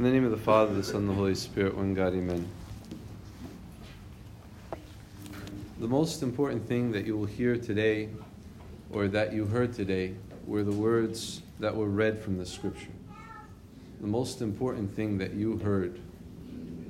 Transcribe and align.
In 0.00 0.04
the 0.04 0.12
name 0.12 0.24
of 0.24 0.30
the 0.30 0.38
Father, 0.38 0.72
the 0.72 0.82
Son, 0.82 1.02
and 1.02 1.10
the 1.10 1.12
Holy 1.12 1.34
Spirit, 1.34 1.76
one 1.76 1.92
God, 1.92 2.14
Amen. 2.14 2.48
The 5.78 5.86
most 5.86 6.22
important 6.22 6.66
thing 6.66 6.90
that 6.92 7.04
you 7.04 7.18
will 7.18 7.26
hear 7.26 7.58
today, 7.58 8.08
or 8.90 9.08
that 9.08 9.34
you 9.34 9.44
heard 9.44 9.74
today, 9.74 10.14
were 10.46 10.62
the 10.62 10.72
words 10.72 11.42
that 11.58 11.76
were 11.76 11.90
read 11.90 12.18
from 12.18 12.38
the 12.38 12.46
Scripture. 12.46 12.94
The 14.00 14.06
most 14.06 14.40
important 14.40 14.90
thing 14.90 15.18
that 15.18 15.34
you 15.34 15.58
heard, 15.58 16.00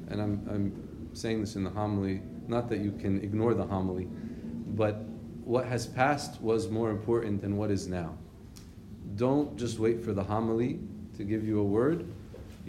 and 0.09 0.23
I'm, 0.23 0.47
I'm 0.49 1.11
saying 1.13 1.41
this 1.41 1.57
in 1.57 1.65
the 1.65 1.71
homily, 1.71 2.23
not 2.47 2.69
that 2.69 2.79
you 2.79 2.93
can 2.93 3.21
ignore 3.25 3.55
the 3.55 3.67
homily, 3.67 4.07
but 4.69 5.03
what 5.45 5.67
has 5.67 5.85
passed 5.85 6.41
was 6.41 6.69
more 6.69 6.91
important 6.91 7.41
than 7.41 7.57
what 7.57 7.73
is 7.73 7.89
now. 7.89 8.17
Don't 9.17 9.57
just 9.57 9.81
wait 9.81 10.01
for 10.01 10.13
the 10.13 10.23
homily 10.23 10.79
to 11.17 11.25
give 11.25 11.45
you 11.45 11.59
a 11.59 11.65
word. 11.65 12.07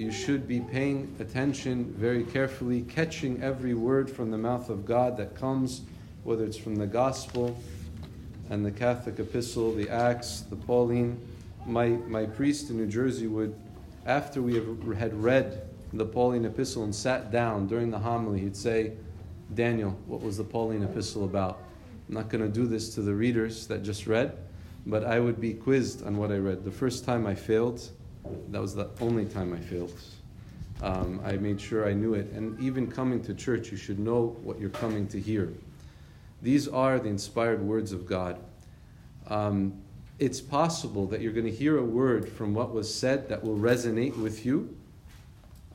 You 0.01 0.11
should 0.11 0.47
be 0.47 0.61
paying 0.61 1.15
attention 1.19 1.93
very 1.95 2.23
carefully, 2.23 2.81
catching 2.81 3.39
every 3.43 3.75
word 3.75 4.09
from 4.09 4.31
the 4.31 4.37
mouth 4.37 4.71
of 4.71 4.83
God 4.83 5.15
that 5.17 5.35
comes 5.35 5.81
whether 6.23 6.43
it's 6.43 6.57
from 6.57 6.75
the 6.75 6.87
Gospel 6.87 7.55
and 8.49 8.65
the 8.65 8.71
Catholic 8.71 9.19
Epistle, 9.19 9.75
the 9.75 9.87
Acts, 9.91 10.41
the 10.49 10.55
Pauline. 10.55 11.21
My, 11.67 11.89
my 11.89 12.25
priest 12.25 12.71
in 12.71 12.77
New 12.77 12.87
Jersey 12.87 13.27
would, 13.27 13.53
after 14.07 14.41
we 14.41 14.55
had 14.95 15.13
read 15.13 15.69
the 15.93 16.05
Pauline 16.07 16.45
Epistle 16.45 16.83
and 16.83 16.95
sat 16.95 17.31
down 17.31 17.67
during 17.67 17.91
the 17.91 17.99
homily, 17.99 18.39
he'd 18.39 18.57
say, 18.57 18.93
Daniel, 19.53 19.91
what 20.07 20.23
was 20.23 20.35
the 20.35 20.43
Pauline 20.43 20.81
Epistle 20.81 21.25
about? 21.25 21.59
I'm 22.09 22.15
not 22.15 22.27
going 22.27 22.43
to 22.43 22.49
do 22.49 22.65
this 22.65 22.95
to 22.95 23.03
the 23.03 23.13
readers 23.13 23.67
that 23.67 23.83
just 23.83 24.07
read, 24.07 24.35
but 24.83 25.03
I 25.03 25.19
would 25.19 25.39
be 25.39 25.53
quizzed 25.53 26.03
on 26.03 26.17
what 26.17 26.31
I 26.31 26.37
read. 26.37 26.65
The 26.65 26.71
first 26.71 27.05
time 27.05 27.27
I 27.27 27.35
failed, 27.35 27.87
that 28.49 28.61
was 28.61 28.75
the 28.75 28.89
only 28.99 29.25
time 29.25 29.53
I 29.53 29.59
failed. 29.59 29.93
Um, 30.81 31.21
I 31.23 31.33
made 31.33 31.61
sure 31.61 31.87
I 31.87 31.93
knew 31.93 32.15
it. 32.15 32.31
And 32.31 32.59
even 32.59 32.89
coming 32.89 33.21
to 33.23 33.33
church, 33.33 33.71
you 33.71 33.77
should 33.77 33.99
know 33.99 34.37
what 34.43 34.59
you're 34.59 34.69
coming 34.69 35.07
to 35.09 35.19
hear. 35.19 35.53
These 36.41 36.67
are 36.67 36.99
the 36.99 37.09
inspired 37.09 37.61
words 37.61 37.91
of 37.91 38.07
God. 38.07 38.39
Um, 39.27 39.73
it's 40.17 40.41
possible 40.41 41.07
that 41.07 41.21
you're 41.21 41.33
going 41.33 41.45
to 41.45 41.51
hear 41.51 41.77
a 41.77 41.83
word 41.83 42.27
from 42.27 42.53
what 42.53 42.71
was 42.71 42.93
said 42.93 43.29
that 43.29 43.43
will 43.43 43.57
resonate 43.57 44.17
with 44.17 44.45
you 44.45 44.75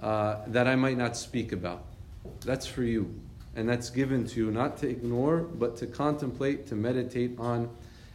uh, 0.01 0.37
that 0.49 0.67
I 0.67 0.77
might 0.77 0.97
not 0.97 1.17
speak 1.17 1.53
about. 1.53 1.85
That's 2.45 2.67
for 2.67 2.83
you. 2.83 3.13
And 3.55 3.69
that's 3.69 3.91
given 3.91 4.27
to 4.29 4.41
you 4.41 4.51
not 4.51 4.77
to 4.79 4.89
ignore, 4.89 5.39
but 5.39 5.77
to 5.79 5.87
contemplate, 5.87 6.67
to 6.69 6.75
meditate 6.75 7.39
on, 7.39 7.71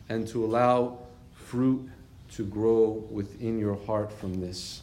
and 0.09 0.27
to 0.27 0.45
allow 0.45 0.99
fruit 1.33 1.89
to 2.35 2.43
grow 2.43 3.03
within 3.11 3.59
your 3.59 3.75
heart 3.85 4.11
from 4.11 4.39
this. 4.39 4.81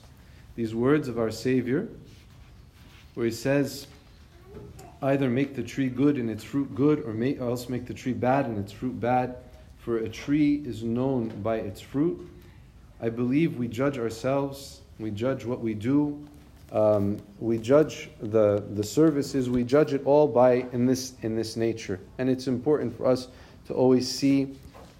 These 0.55 0.75
words 0.75 1.09
of 1.09 1.19
our 1.19 1.31
Savior, 1.31 1.89
where 3.15 3.27
He 3.27 3.33
says, 3.33 3.87
either 5.03 5.29
make 5.29 5.55
the 5.55 5.63
tree 5.63 5.89
good 5.89 6.17
and 6.17 6.29
its 6.29 6.43
fruit 6.43 6.75
good, 6.75 7.01
or, 7.07 7.13
may, 7.13 7.39
or 7.39 7.51
else 7.51 7.69
make 7.69 7.87
the 7.87 7.95
tree 7.95 8.13
bad 8.13 8.47
and 8.47 8.59
its 8.59 8.73
fruit 8.73 8.99
bad. 9.01 9.37
For 9.79 9.99
a 9.99 10.09
tree 10.09 10.63
is 10.67 10.83
known 10.83 11.29
by 11.43 11.57
its 11.57 11.81
fruit. 11.81 12.29
I 13.01 13.09
believe 13.09 13.57
we 13.57 13.69
judge 13.69 13.97
ourselves, 13.97 14.81
we 14.99 15.11
judge 15.11 15.45
what 15.45 15.61
we 15.61 15.75
do, 15.75 16.27
um, 16.73 17.19
we 17.39 17.57
judge 17.59 18.11
the, 18.21 18.65
the 18.75 18.83
services, 18.83 19.49
we 19.49 19.63
judge 19.63 19.95
it 19.95 20.05
all 20.05 20.27
by 20.27 20.67
in 20.73 20.85
this, 20.85 21.15
in 21.23 21.37
this 21.37 21.57
nature. 21.57 22.01
And 22.19 22.29
it's 22.29 22.49
important 22.49 22.97
for 22.97 23.07
us 23.07 23.29
to 23.69 23.75
always 23.75 24.11
see 24.11 24.57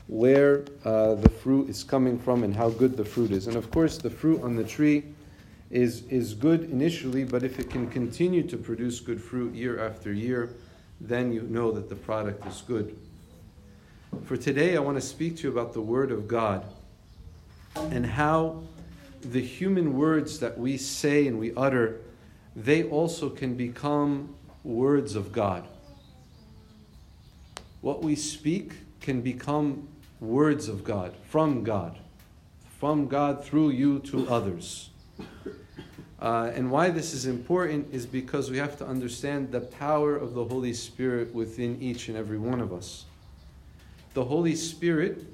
where 0.09 0.65
uh, 0.85 1.15
the 1.15 1.29
fruit 1.29 1.69
is 1.69 1.85
coming 1.85 2.19
from 2.19 2.43
and 2.43 2.57
how 2.57 2.71
good 2.71 2.97
the 2.97 3.05
fruit 3.05 3.31
is. 3.31 3.47
And 3.47 3.57
of 3.57 3.71
course, 3.71 3.99
the 3.99 4.11
fruit 4.11 4.43
on 4.43 4.57
the 4.57 4.65
tree 4.65 5.05
is, 5.71 6.03
is 6.05 6.33
good 6.33 6.65
initially, 6.65 7.25
but 7.25 7.43
if 7.43 7.59
it 7.59 7.69
can 7.71 7.89
continue 7.91 8.43
to 8.49 8.57
produce 8.57 9.01
good 9.01 9.23
fruit 9.23 9.55
year 9.55 9.79
after 9.79 10.13
year, 10.13 10.55
then 11.01 11.31
you 11.31 11.43
know 11.43 11.71
that 11.73 11.91
the 11.91 11.95
product 11.95 12.47
is 12.47 12.63
good. 12.67 12.97
For 14.25 14.39
today, 14.39 14.77
I 14.77 14.81
want 14.81 14.97
to 14.97 15.07
speak 15.07 15.37
to 15.39 15.43
you 15.45 15.53
about 15.53 15.75
the 15.75 15.83
Word 15.83 16.11
of 16.11 16.27
God 16.27 16.65
and 17.77 18.07
how 18.07 18.63
the 19.21 19.43
human 19.43 19.97
words 19.97 20.39
that 20.41 20.59
we 20.59 20.79
say 20.79 21.27
and 21.27 21.39
we 21.39 21.55
utter, 21.55 22.01
they 22.57 22.85
also 22.85 23.29
can 23.29 23.55
become 23.55 24.35
words 24.65 25.15
of 25.15 25.33
God. 25.33 25.65
What 27.83 28.03
we 28.03 28.17
speak 28.17 28.73
can 29.01 29.21
become 29.21 29.87
words 30.21 30.69
of 30.69 30.85
God, 30.85 31.15
from 31.29 31.63
God, 31.63 31.99
from 32.79 33.09
God 33.09 33.45
through 33.45 33.71
you 33.71 34.01
to 34.01 34.29
others. 34.29 34.91
Uh, 36.21 36.51
and 36.55 36.71
why 36.71 36.91
this 36.91 37.15
is 37.15 37.27
important 37.27 37.93
is 37.93 38.05
because 38.05 38.51
we 38.51 38.57
have 38.57 38.77
to 38.77 38.87
understand 38.87 39.53
the 39.53 39.61
power 39.61 40.17
of 40.17 40.35
the 40.35 40.45
Holy 40.45 40.73
Spirit 40.73 41.33
within 41.33 41.81
each 41.81 42.09
and 42.09 42.17
every 42.17 42.39
one 42.39 42.61
of 42.61 42.73
us. 42.73 43.05
The 44.15 44.25
Holy 44.25 44.57
Spirit, 44.57 45.25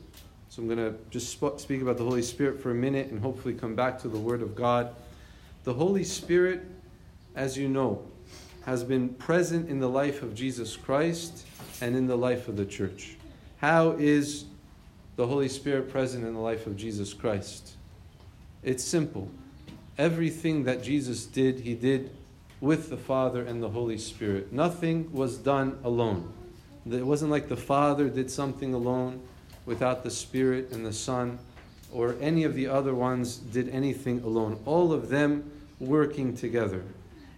so 0.50 0.60
I'm 0.60 0.68
going 0.68 0.78
to 0.78 0.94
just 1.10 1.30
speak 1.58 1.80
about 1.80 1.96
the 1.96 2.04
Holy 2.04 2.22
Spirit 2.22 2.60
for 2.60 2.70
a 2.70 2.74
minute 2.74 3.10
and 3.10 3.20
hopefully 3.20 3.54
come 3.54 3.74
back 3.74 3.98
to 4.00 4.08
the 4.08 4.18
Word 4.18 4.42
of 4.42 4.54
God. 4.54 4.94
The 5.64 5.72
Holy 5.72 6.04
Spirit, 6.04 6.60
as 7.34 7.56
you 7.56 7.66
know, 7.66 8.04
has 8.66 8.84
been 8.84 9.08
present 9.10 9.70
in 9.70 9.80
the 9.80 9.88
life 9.88 10.22
of 10.22 10.34
Jesus 10.34 10.76
Christ 10.76 11.46
and 11.80 11.96
in 11.96 12.06
the 12.06 12.16
life 12.16 12.46
of 12.48 12.56
the 12.56 12.66
church. 12.66 13.16
How 13.58 13.92
is 13.92 14.44
the 15.16 15.26
Holy 15.26 15.48
Spirit 15.48 15.90
present 15.90 16.24
in 16.24 16.34
the 16.34 16.40
life 16.40 16.66
of 16.66 16.76
Jesus 16.76 17.12
Christ? 17.14 17.74
It's 18.62 18.82
simple 18.82 19.30
everything 19.96 20.64
that 20.64 20.82
Jesus 20.82 21.24
did, 21.24 21.60
he 21.60 21.74
did 21.74 22.10
with 22.60 22.90
the 22.90 22.96
Father 22.96 23.42
and 23.42 23.62
the 23.62 23.68
Holy 23.68 23.98
Spirit. 23.98 24.52
Nothing 24.52 25.12
was 25.12 25.36
done 25.36 25.78
alone. 25.84 26.32
It 26.90 27.06
wasn't 27.06 27.30
like 27.30 27.48
the 27.48 27.56
Father 27.56 28.08
did 28.08 28.30
something 28.30 28.74
alone 28.74 29.20
without 29.66 30.02
the 30.02 30.10
Spirit 30.10 30.72
and 30.72 30.84
the 30.84 30.92
Son, 30.92 31.38
or 31.92 32.16
any 32.20 32.44
of 32.44 32.54
the 32.54 32.66
other 32.66 32.94
ones 32.94 33.36
did 33.36 33.68
anything 33.68 34.20
alone. 34.22 34.60
All 34.66 34.92
of 34.92 35.08
them 35.08 35.50
working 35.78 36.36
together. 36.36 36.82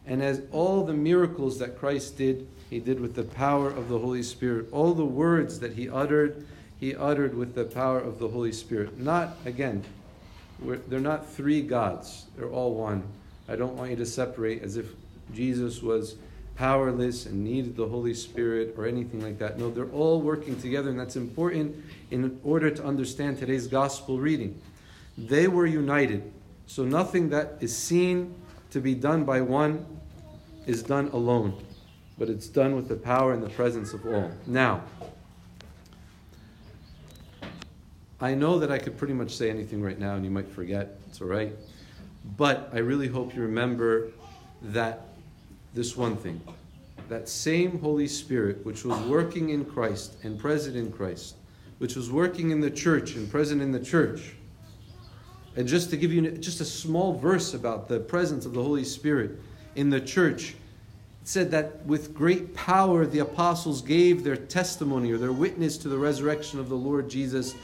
And 0.07 0.23
as 0.23 0.43
all 0.53 0.85
the 0.85 0.95
miracles 0.95 1.59
that 1.59 1.79
Christ 1.79 2.17
did, 2.17 2.47
he 2.71 2.79
did 2.81 3.01
with 3.01 3.15
the 3.15 3.23
power 3.25 3.69
of 3.69 3.89
the 3.89 3.99
Holy 3.99 4.23
Spirit. 4.23 4.67
All 4.73 4.95
the 4.95 5.05
words 5.05 5.61
that 5.61 5.75
he 5.75 5.89
uttered, 5.89 6.47
he 6.79 6.95
uttered 6.95 7.35
with 7.35 7.55
the 7.55 7.65
power 7.65 7.99
of 7.99 8.19
the 8.19 8.29
Holy 8.29 8.53
Spirit. 8.53 8.99
Not, 8.99 9.37
again, 9.45 9.85
they're 10.61 11.01
not 11.01 11.29
three 11.29 11.63
gods, 11.63 12.27
they're 12.37 12.51
all 12.51 12.75
one. 12.75 13.03
I 13.49 13.57
don't 13.57 13.77
want 13.77 13.91
you 13.91 13.97
to 13.97 14.07
separate 14.07 14.63
as 14.63 14.77
if 14.77 14.87
Jesus 15.33 15.83
was 15.83 16.17
powerless 16.57 17.27
and 17.27 17.45
needed 17.45 17.77
the 17.77 17.87
Holy 17.87 18.15
Spirit 18.15 18.75
or 18.77 18.87
anything 18.87 19.23
like 19.23 19.39
that. 19.39 19.59
No, 19.59 19.71
they're 19.71 19.91
all 19.91 20.21
working 20.21 20.59
together, 20.61 20.91
and 20.91 20.99
that's 20.99 21.17
important 21.17 21.77
in 22.11 22.41
order 22.43 22.71
to 22.71 22.85
understand 22.85 23.39
today's 23.39 23.67
gospel 23.67 24.19
reading. 24.19 24.61
They 25.19 25.49
were 25.49 25.67
united, 25.67 26.33
so 26.67 26.85
nothing 26.85 27.31
that 27.31 27.59
is 27.61 27.77
seen 27.77 28.35
to 28.71 28.81
be 28.81 28.95
done 28.95 29.25
by 29.25 29.41
one 29.41 29.87
is 30.67 30.83
done 30.83 31.09
alone, 31.09 31.57
but 32.19 32.29
it's 32.29 32.49
done 32.49 32.75
with 32.75 32.89
the 32.89 32.97
power 32.97 33.33
and 33.33 33.43
the 33.43 33.51
presence 33.51 33.93
of 33.93 34.05
all. 34.07 34.31
Now, 34.47 34.83
I 38.21 38.35
know 38.35 38.59
that 38.59 38.73
I 38.73 38.79
could 38.79 38.97
pretty 38.97 39.13
much 39.13 39.37
say 39.37 39.51
anything 39.51 39.83
right 39.83 39.99
now 39.99 40.15
and 40.15 40.25
you 40.25 40.31
might 40.31 40.49
forget. 40.49 40.99
It's 41.09 41.21
all 41.21 41.29
right. 41.29 41.53
But 42.37 42.71
I 42.73 42.79
really 42.79 43.09
hope 43.09 43.35
you 43.35 43.43
remember 43.43 44.09
that 44.63 45.09
this 45.75 45.97
one 45.97 46.17
thing 46.17 46.41
that 47.09 47.29
same 47.29 47.79
Holy 47.79 48.09
Spirit, 48.09 48.65
which 48.65 48.85
was 48.85 48.99
working 49.07 49.51
in 49.51 49.65
Christ 49.65 50.17
and 50.25 50.37
present 50.37 50.75
in 50.75 50.91
Christ, 50.91 51.37
which 51.79 51.95
was 51.95 52.11
working 52.11 52.51
in 52.51 52.61
the 52.61 52.71
church 52.71 53.15
and 53.15 53.31
present 53.31 53.63
in 53.63 53.71
the 53.71 53.79
church. 53.79 54.35
And 55.55 55.69
just 55.69 55.91
to 55.91 55.97
give 55.97 56.13
you 56.13 56.29
just 56.33 56.61
a 56.61 56.65
small 56.65 57.13
verse 57.13 57.55
about 57.55 57.87
the 57.87 58.01
presence 58.01 58.45
of 58.45 58.55
the 58.55 58.63
Holy 58.63 58.83
Spirit 58.83 59.39
in 59.77 59.89
the 59.89 60.01
church, 60.01 60.57
it 61.23 61.29
said 61.29 61.51
that 61.53 61.87
with 61.87 62.13
great 62.13 62.55
power 62.55 63.07
the 63.07 63.21
apostles 63.21 63.83
gave 63.83 64.25
their 64.25 64.37
testimony 64.37 65.13
or 65.13 65.19
their 65.19 65.33
witness 65.33 65.79
to 65.79 65.89
the 65.89 65.99
resurrection 65.99 66.59
of 66.59 66.69
the 66.69 66.75
Lord 66.75 67.09
Jesus 67.09 67.55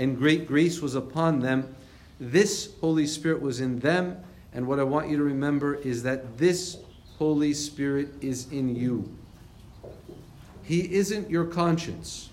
and 0.00 0.16
great 0.16 0.48
grace 0.48 0.80
was 0.80 0.94
upon 0.94 1.40
them. 1.40 1.74
This 2.18 2.70
Holy 2.80 3.06
Spirit 3.06 3.42
was 3.42 3.60
in 3.60 3.78
them, 3.80 4.16
and 4.54 4.66
what 4.66 4.80
I 4.80 4.82
want 4.82 5.10
you 5.10 5.18
to 5.18 5.22
remember 5.22 5.74
is 5.74 6.02
that 6.04 6.38
this 6.38 6.78
Holy 7.18 7.52
Spirit 7.52 8.08
is 8.22 8.50
in 8.50 8.74
you. 8.74 9.14
He 10.62 10.94
isn't 10.94 11.28
your 11.28 11.44
conscience. 11.44 12.30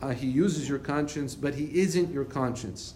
Uh, 0.00 0.08
he 0.08 0.26
uses 0.26 0.68
your 0.70 0.78
conscience, 0.78 1.34
but 1.34 1.54
He 1.54 1.66
isn't 1.78 2.10
your 2.10 2.24
conscience. 2.24 2.94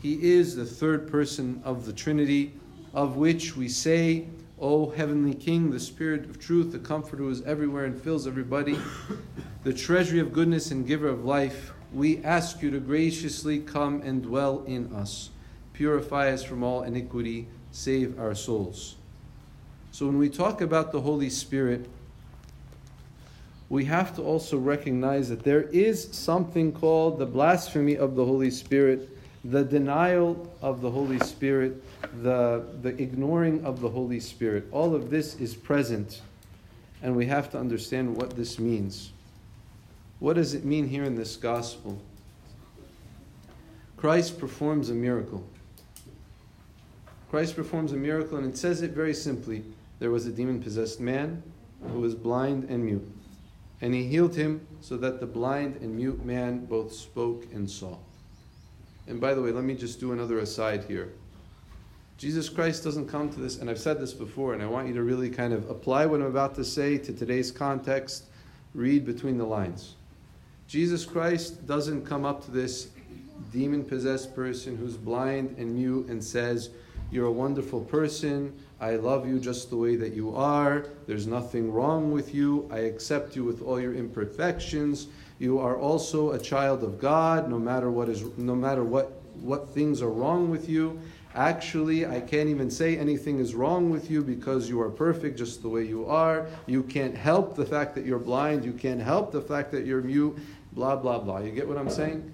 He 0.00 0.22
is 0.22 0.54
the 0.54 0.64
third 0.64 1.10
person 1.10 1.60
of 1.64 1.86
the 1.86 1.92
Trinity, 1.92 2.54
of 2.94 3.16
which 3.16 3.56
we 3.56 3.68
say, 3.68 4.28
O 4.60 4.90
heavenly 4.90 5.34
King, 5.34 5.72
the 5.72 5.80
Spirit 5.80 6.24
of 6.26 6.38
truth, 6.38 6.70
the 6.70 6.78
Comforter 6.78 7.24
who 7.24 7.30
is 7.30 7.42
everywhere 7.42 7.84
and 7.84 8.00
fills 8.00 8.28
everybody, 8.28 8.78
the 9.64 9.72
treasury 9.72 10.20
of 10.20 10.32
goodness 10.32 10.70
and 10.70 10.86
giver 10.86 11.08
of 11.08 11.24
life, 11.24 11.72
we 11.92 12.22
ask 12.24 12.62
you 12.62 12.70
to 12.70 12.80
graciously 12.80 13.60
come 13.60 14.02
and 14.02 14.22
dwell 14.22 14.62
in 14.66 14.92
us. 14.92 15.30
Purify 15.72 16.30
us 16.30 16.42
from 16.42 16.62
all 16.62 16.82
iniquity, 16.82 17.46
save 17.70 18.18
our 18.18 18.34
souls. 18.34 18.96
So 19.92 20.06
when 20.06 20.18
we 20.18 20.28
talk 20.28 20.60
about 20.60 20.92
the 20.92 21.00
Holy 21.00 21.30
Spirit, 21.30 21.88
we 23.68 23.84
have 23.86 24.14
to 24.16 24.22
also 24.22 24.58
recognize 24.58 25.28
that 25.28 25.42
there 25.42 25.62
is 25.62 26.08
something 26.12 26.72
called 26.72 27.18
the 27.18 27.26
blasphemy 27.26 27.96
of 27.96 28.14
the 28.14 28.24
Holy 28.24 28.50
Spirit, 28.50 29.08
the 29.44 29.64
denial 29.64 30.52
of 30.62 30.80
the 30.80 30.90
Holy 30.90 31.18
Spirit, 31.20 31.82
the, 32.22 32.64
the 32.82 32.90
ignoring 33.00 33.64
of 33.64 33.80
the 33.80 33.88
Holy 33.88 34.20
Spirit. 34.20 34.66
All 34.70 34.94
of 34.94 35.10
this 35.10 35.36
is 35.36 35.54
present, 35.54 36.20
and 37.02 37.16
we 37.16 37.26
have 37.26 37.50
to 37.50 37.58
understand 37.58 38.16
what 38.16 38.36
this 38.36 38.58
means. 38.58 39.12
What 40.18 40.36
does 40.36 40.54
it 40.54 40.64
mean 40.64 40.88
here 40.88 41.04
in 41.04 41.14
this 41.14 41.36
gospel? 41.36 42.00
Christ 43.96 44.38
performs 44.38 44.90
a 44.90 44.94
miracle. 44.94 45.46
Christ 47.30 47.56
performs 47.56 47.92
a 47.92 47.96
miracle, 47.96 48.38
and 48.38 48.46
it 48.46 48.56
says 48.56 48.82
it 48.82 48.92
very 48.92 49.14
simply. 49.14 49.62
There 49.98 50.10
was 50.10 50.26
a 50.26 50.30
demon 50.30 50.62
possessed 50.62 51.00
man 51.00 51.42
who 51.92 52.00
was 52.00 52.14
blind 52.14 52.64
and 52.70 52.84
mute. 52.84 53.06
And 53.80 53.92
he 53.92 54.04
healed 54.04 54.34
him 54.34 54.66
so 54.80 54.96
that 54.98 55.20
the 55.20 55.26
blind 55.26 55.76
and 55.82 55.94
mute 55.94 56.24
man 56.24 56.64
both 56.64 56.92
spoke 56.92 57.46
and 57.52 57.68
saw. 57.68 57.98
And 59.06 59.20
by 59.20 59.34
the 59.34 59.42
way, 59.42 59.50
let 59.52 59.64
me 59.64 59.74
just 59.74 60.00
do 60.00 60.12
another 60.12 60.38
aside 60.38 60.84
here. 60.84 61.12
Jesus 62.16 62.48
Christ 62.48 62.82
doesn't 62.82 63.08
come 63.08 63.28
to 63.30 63.40
this, 63.40 63.58
and 63.58 63.68
I've 63.68 63.78
said 63.78 64.00
this 64.00 64.14
before, 64.14 64.54
and 64.54 64.62
I 64.62 64.66
want 64.66 64.88
you 64.88 64.94
to 64.94 65.02
really 65.02 65.28
kind 65.28 65.52
of 65.52 65.68
apply 65.68 66.06
what 66.06 66.20
I'm 66.20 66.26
about 66.26 66.54
to 66.54 66.64
say 66.64 66.96
to 66.96 67.12
today's 67.12 67.52
context. 67.52 68.24
Read 68.74 69.04
between 69.04 69.36
the 69.36 69.44
lines. 69.44 69.95
Jesus 70.66 71.04
Christ 71.04 71.64
doesn't 71.66 72.04
come 72.04 72.24
up 72.24 72.44
to 72.44 72.50
this 72.50 72.88
demon 73.52 73.84
possessed 73.84 74.34
person 74.34 74.76
who's 74.76 74.96
blind 74.96 75.54
and 75.58 75.74
mute 75.74 76.08
and 76.08 76.22
says, 76.22 76.70
You're 77.12 77.26
a 77.26 77.32
wonderful 77.32 77.80
person. 77.80 78.52
I 78.80 78.96
love 78.96 79.28
you 79.28 79.38
just 79.38 79.70
the 79.70 79.76
way 79.76 79.94
that 79.96 80.12
you 80.12 80.34
are. 80.34 80.86
There's 81.06 81.28
nothing 81.28 81.72
wrong 81.72 82.10
with 82.10 82.34
you. 82.34 82.68
I 82.72 82.78
accept 82.78 83.36
you 83.36 83.44
with 83.44 83.62
all 83.62 83.80
your 83.80 83.94
imperfections. 83.94 85.06
You 85.38 85.60
are 85.60 85.78
also 85.78 86.32
a 86.32 86.38
child 86.38 86.82
of 86.82 87.00
God, 87.00 87.48
no 87.48 87.58
matter 87.58 87.90
what 87.90 88.08
is 88.08 88.24
no 88.36 88.56
matter 88.56 88.82
what 88.82 89.22
what 89.40 89.68
things 89.70 90.02
are 90.02 90.10
wrong 90.10 90.50
with 90.50 90.68
you. 90.68 91.00
Actually, 91.36 92.06
I 92.06 92.20
can't 92.20 92.48
even 92.48 92.70
say 92.70 92.96
anything 92.96 93.40
is 93.40 93.54
wrong 93.54 93.90
with 93.90 94.10
you 94.10 94.22
because 94.22 94.70
you 94.70 94.80
are 94.80 94.88
perfect 94.88 95.36
just 95.36 95.60
the 95.60 95.68
way 95.68 95.84
you 95.84 96.06
are. 96.06 96.46
You 96.64 96.82
can't 96.82 97.14
help 97.14 97.54
the 97.54 97.66
fact 97.66 97.94
that 97.94 98.06
you're 98.06 98.18
blind. 98.18 98.64
You 98.64 98.72
can't 98.72 99.02
help 99.02 99.32
the 99.32 99.42
fact 99.42 99.70
that 99.72 99.84
you're 99.84 100.00
mute. 100.00 100.38
Blah, 100.76 100.94
blah, 100.94 101.18
blah. 101.18 101.38
You 101.38 101.50
get 101.50 101.66
what 101.66 101.78
I'm 101.78 101.90
saying? 101.90 102.32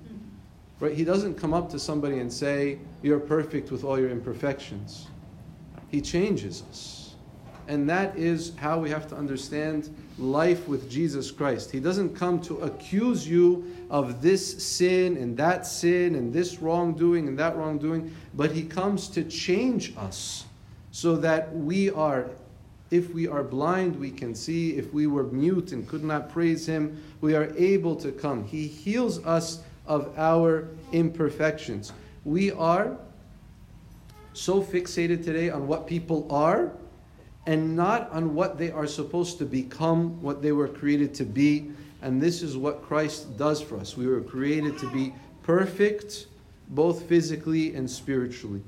Right? 0.81 0.93
He 0.93 1.05
doesn't 1.05 1.37
come 1.37 1.55
up 1.55 1.71
to 1.71 1.79
somebody 1.79 2.19
and 2.19 2.31
say, 2.31 2.79
You're 3.03 3.21
perfect 3.21 3.71
with 3.71 3.85
all 3.85 3.99
your 3.99 4.11
imperfections. 4.11 5.07
He 5.91 6.01
changes 6.01 6.65
us. 6.69 7.15
And 7.69 7.89
that 7.89 8.17
is 8.19 8.53
how 8.57 8.81
we 8.81 8.91
have 8.91 9.07
to 9.09 9.17
understand 9.17 9.95
life 10.19 10.67
with 10.67 10.91
Jesus 10.91 11.31
Christ. 11.31 11.71
He 11.71 11.79
doesn't 11.79 12.17
come 12.17 12.41
to 12.43 12.59
accuse 12.59 13.27
you 13.29 13.65
of 13.89 14.21
this 14.21 14.63
sin 14.63 15.17
and 15.17 15.37
that 15.37 15.65
sin 15.65 16.17
and 16.17 16.33
this 16.33 16.59
wrongdoing 16.59 17.29
and 17.29 17.39
that 17.39 17.57
wrongdoing, 17.57 18.13
but 18.35 18.51
He 18.51 18.65
comes 18.65 19.07
to 19.11 19.23
change 19.23 19.95
us 19.97 20.47
so 20.91 21.17
that 21.19 21.55
we 21.55 21.91
are, 21.91 22.31
if 22.93 23.15
we 23.15 23.27
are 23.27 23.43
blind, 23.43 23.99
we 23.99 24.11
can 24.11 24.35
see. 24.35 24.77
If 24.77 24.93
we 24.93 25.07
were 25.07 25.25
mute 25.25 25.73
and 25.73 25.89
could 25.89 26.05
not 26.05 26.29
praise 26.29 26.67
Him, 26.67 27.03
we 27.23 27.35
are 27.35 27.51
able 27.57 27.97
to 27.97 28.13
come. 28.13 28.45
He 28.45 28.67
heals 28.67 29.25
us 29.25 29.63
of 29.87 30.13
our 30.19 30.69
imperfections. 30.93 31.93
We 32.25 32.53
are 32.53 32.99
so 34.35 34.63
fixated 34.63 35.25
today 35.25 35.49
on 35.49 35.67
what 35.67 35.87
people 35.87 36.27
are 36.31 36.71
and 37.47 37.75
not 37.75 38.11
on 38.11 38.35
what 38.35 38.59
they 38.59 38.71
are 38.71 38.87
supposed 38.87 39.39
to 39.39 39.47
become, 39.47 40.21
what 40.21 40.43
they 40.43 40.53
were 40.53 40.69
created 40.69 41.15
to 41.15 41.25
be. 41.25 41.73
And 42.03 42.21
this 42.21 42.43
is 42.43 42.59
what 42.59 42.83
Christ 42.83 43.39
does 43.39 43.63
for 43.63 43.79
us. 43.79 43.97
We 43.97 44.07
were 44.07 44.21
created 44.21 44.77
to 44.79 44.91
be 44.91 45.15
perfect, 45.43 46.27
both 46.69 47.05
physically 47.05 47.75
and 47.75 47.91
spiritually. 47.91 48.63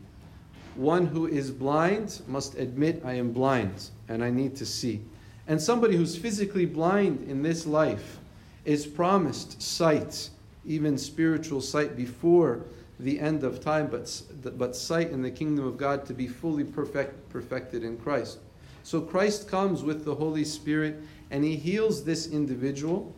One 0.76 1.06
who 1.06 1.26
is 1.26 1.50
blind 1.50 2.22
must 2.26 2.54
admit, 2.54 3.02
I 3.04 3.12
am 3.12 3.30
blind 3.30 3.90
and 4.08 4.22
I 4.22 4.30
need 4.30 4.56
to 4.56 4.66
see. 4.66 5.00
And 5.46 5.60
somebody 5.60 5.96
who's 5.96 6.16
physically 6.16 6.66
blind 6.66 7.28
in 7.28 7.42
this 7.42 7.66
life 7.66 8.18
is 8.64 8.86
promised 8.86 9.60
sight, 9.60 10.30
even 10.64 10.96
spiritual 10.96 11.60
sight, 11.60 11.96
before 11.96 12.64
the 13.00 13.18
end 13.20 13.44
of 13.44 13.60
time, 13.60 13.88
but, 13.88 14.22
but 14.56 14.74
sight 14.74 15.10
in 15.10 15.20
the 15.20 15.30
kingdom 15.30 15.66
of 15.66 15.76
God 15.76 16.06
to 16.06 16.14
be 16.14 16.26
fully 16.26 16.64
perfect, 16.64 17.28
perfected 17.28 17.84
in 17.84 17.98
Christ. 17.98 18.38
So 18.82 19.00
Christ 19.00 19.48
comes 19.48 19.82
with 19.82 20.04
the 20.04 20.14
Holy 20.14 20.44
Spirit 20.44 20.96
and 21.30 21.44
he 21.44 21.56
heals 21.56 22.04
this 22.04 22.28
individual. 22.28 23.12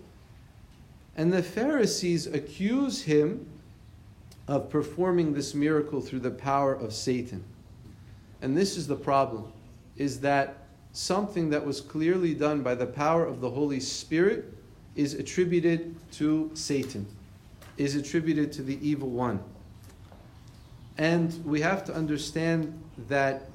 And 1.16 1.32
the 1.32 1.42
Pharisees 1.42 2.26
accuse 2.26 3.02
him 3.02 3.46
of 4.48 4.70
performing 4.70 5.34
this 5.34 5.54
miracle 5.54 6.00
through 6.00 6.20
the 6.20 6.30
power 6.30 6.74
of 6.74 6.92
Satan. 6.92 7.42
And 8.42 8.56
this 8.56 8.76
is 8.76 8.86
the 8.86 8.96
problem 8.96 9.52
is 9.96 10.20
that 10.20 10.65
something 10.96 11.50
that 11.50 11.64
was 11.64 11.82
clearly 11.82 12.32
done 12.32 12.62
by 12.62 12.74
the 12.74 12.86
power 12.86 13.26
of 13.26 13.42
the 13.42 13.50
Holy 13.50 13.80
Spirit 13.80 14.54
is 14.94 15.12
attributed 15.12 15.94
to 16.12 16.50
Satan, 16.54 17.06
is 17.76 17.94
attributed 17.96 18.50
to 18.52 18.62
the 18.62 18.78
evil 18.80 19.10
one. 19.10 19.38
And 20.96 21.44
we 21.44 21.60
have 21.60 21.84
to 21.84 21.94
understand 21.94 22.82
that 23.08 23.50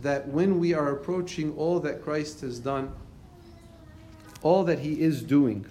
that 0.00 0.26
when 0.26 0.58
we 0.58 0.74
are 0.74 0.90
approaching 0.90 1.54
all 1.56 1.78
that 1.80 2.02
Christ 2.02 2.40
has 2.40 2.58
done, 2.58 2.92
all 4.42 4.64
that 4.64 4.80
He 4.80 5.00
is 5.00 5.22
doing, 5.22 5.66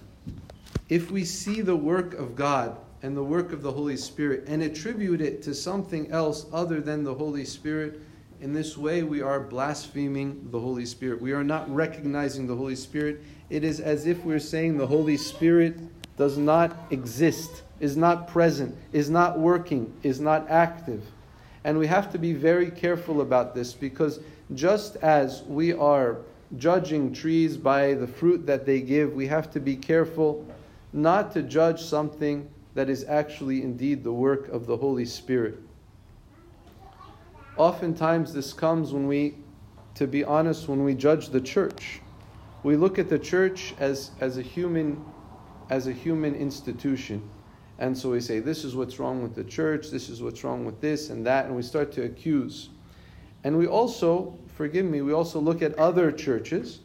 if 0.88 1.10
we 1.10 1.24
see 1.24 1.60
the 1.60 1.76
work 1.76 2.14
of 2.14 2.34
God 2.36 2.78
and 3.02 3.16
the 3.16 3.22
work 3.22 3.52
of 3.52 3.62
the 3.62 3.72
Holy 3.72 3.96
Spirit 3.96 4.44
and 4.46 4.62
attribute 4.62 5.20
it 5.20 5.42
to 5.42 5.54
something 5.54 6.10
else 6.10 6.46
other 6.52 6.80
than 6.80 7.02
the 7.02 7.12
Holy 7.12 7.44
Spirit, 7.44 8.00
in 8.40 8.52
this 8.52 8.76
way 8.76 9.02
we 9.02 9.22
are 9.22 9.40
blaspheming 9.40 10.48
the 10.50 10.60
Holy 10.60 10.86
Spirit. 10.86 11.20
We 11.20 11.32
are 11.32 11.44
not 11.44 11.72
recognizing 11.72 12.46
the 12.46 12.56
Holy 12.56 12.76
Spirit. 12.76 13.22
It 13.50 13.64
is 13.64 13.80
as 13.80 14.06
if 14.06 14.24
we're 14.24 14.38
saying 14.38 14.76
the 14.76 14.86
Holy 14.86 15.16
Spirit 15.16 15.76
does 16.16 16.38
not 16.38 16.76
exist, 16.90 17.62
is 17.80 17.96
not 17.96 18.28
present, 18.28 18.76
is 18.92 19.10
not 19.10 19.38
working, 19.38 19.92
is 20.02 20.20
not 20.20 20.48
active. 20.50 21.02
And 21.64 21.78
we 21.78 21.86
have 21.86 22.12
to 22.12 22.18
be 22.18 22.32
very 22.32 22.70
careful 22.70 23.20
about 23.20 23.54
this 23.54 23.72
because 23.72 24.20
just 24.54 24.96
as 24.96 25.42
we 25.44 25.72
are 25.72 26.18
judging 26.58 27.12
trees 27.12 27.56
by 27.56 27.94
the 27.94 28.06
fruit 28.06 28.46
that 28.46 28.66
they 28.66 28.80
give, 28.80 29.14
we 29.14 29.26
have 29.26 29.50
to 29.52 29.60
be 29.60 29.76
careful 29.76 30.46
not 30.92 31.32
to 31.32 31.42
judge 31.42 31.82
something 31.82 32.48
that 32.74 32.90
is 32.90 33.04
actually 33.04 33.62
indeed 33.62 34.04
the 34.04 34.12
work 34.12 34.48
of 34.48 34.66
the 34.66 34.76
Holy 34.76 35.06
Spirit. 35.06 35.58
Oftentimes, 37.56 38.32
this 38.32 38.52
comes 38.52 38.92
when 38.92 39.06
we, 39.06 39.36
to 39.94 40.06
be 40.06 40.24
honest, 40.24 40.68
when 40.68 40.84
we 40.84 40.94
judge 40.94 41.28
the 41.28 41.40
church. 41.40 42.00
We 42.62 42.76
look 42.76 42.98
at 42.98 43.08
the 43.08 43.18
church 43.18 43.74
as, 43.78 44.10
as 44.20 44.38
a 44.38 44.42
human 44.42 45.04
as 45.70 45.86
a 45.86 45.92
human 45.92 46.34
institution 46.34 47.26
and 47.78 47.96
so 47.96 48.10
we 48.10 48.20
say, 48.20 48.38
this 48.38 48.64
is 48.64 48.76
what's 48.76 48.98
wrong 48.98 49.22
with 49.22 49.34
the 49.34 49.44
church, 49.44 49.90
this 49.90 50.08
is 50.08 50.22
what's 50.22 50.44
wrong 50.44 50.64
with 50.64 50.80
this 50.80 51.10
and 51.10 51.26
that, 51.26 51.46
and 51.46 51.56
we 51.56 51.62
start 51.62 51.90
to 51.92 52.04
accuse. 52.04 52.68
And 53.42 53.58
we 53.58 53.66
also, 53.66 54.38
forgive 54.46 54.86
me, 54.86 55.02
we 55.02 55.12
also 55.12 55.40
look 55.40 55.60
at 55.60 55.76
other 55.76 56.12
churches, 56.12 56.80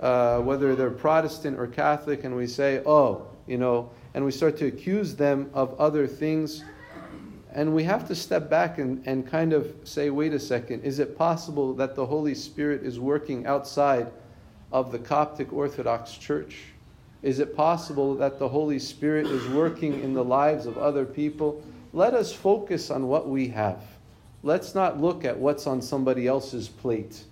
uh, 0.00 0.38
whether 0.40 0.76
they're 0.76 0.90
Protestant 0.90 1.58
or 1.58 1.66
Catholic, 1.66 2.22
and 2.22 2.36
we 2.36 2.46
say, 2.46 2.82
oh, 2.86 3.26
you 3.48 3.58
know, 3.58 3.90
and 4.14 4.24
we 4.24 4.30
start 4.30 4.56
to 4.58 4.66
accuse 4.66 5.16
them 5.16 5.50
of 5.54 5.78
other 5.80 6.06
things. 6.06 6.62
And 7.58 7.74
we 7.74 7.82
have 7.82 8.06
to 8.06 8.14
step 8.14 8.48
back 8.48 8.78
and, 8.78 9.04
and 9.04 9.26
kind 9.26 9.52
of 9.52 9.74
say, 9.82 10.10
wait 10.10 10.32
a 10.32 10.38
second, 10.38 10.84
is 10.84 11.00
it 11.00 11.18
possible 11.18 11.74
that 11.74 11.96
the 11.96 12.06
Holy 12.06 12.32
Spirit 12.32 12.84
is 12.84 13.00
working 13.00 13.46
outside 13.46 14.12
of 14.70 14.92
the 14.92 14.98
Coptic 15.00 15.52
Orthodox 15.52 16.12
Church? 16.12 16.66
Is 17.20 17.40
it 17.40 17.56
possible 17.56 18.14
that 18.14 18.38
the 18.38 18.48
Holy 18.48 18.78
Spirit 18.78 19.26
is 19.26 19.44
working 19.48 20.04
in 20.04 20.14
the 20.14 20.22
lives 20.22 20.66
of 20.66 20.78
other 20.78 21.04
people? 21.04 21.60
Let 21.92 22.14
us 22.14 22.32
focus 22.32 22.92
on 22.92 23.08
what 23.08 23.28
we 23.28 23.48
have. 23.48 23.82
Let's 24.44 24.76
not 24.76 25.00
look 25.00 25.24
at 25.24 25.36
what's 25.36 25.66
on 25.66 25.82
somebody 25.82 26.28
else's 26.28 26.68
plate. 26.68 27.24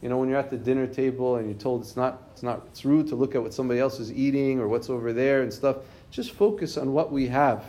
You 0.00 0.08
know, 0.08 0.16
when 0.16 0.30
you're 0.30 0.38
at 0.38 0.48
the 0.48 0.56
dinner 0.56 0.86
table 0.86 1.36
and 1.36 1.46
you're 1.46 1.58
told 1.58 1.82
it's 1.82 1.94
not, 1.94 2.22
it's 2.32 2.42
not, 2.42 2.62
it's 2.68 2.86
rude 2.86 3.06
to 3.08 3.16
look 3.16 3.34
at 3.34 3.42
what 3.42 3.52
somebody 3.52 3.80
else 3.80 4.00
is 4.00 4.10
eating 4.10 4.60
or 4.60 4.66
what's 4.66 4.88
over 4.88 5.12
there 5.12 5.42
and 5.42 5.52
stuff. 5.52 5.76
Just 6.10 6.30
focus 6.30 6.78
on 6.78 6.94
what 6.94 7.12
we 7.12 7.26
have. 7.26 7.66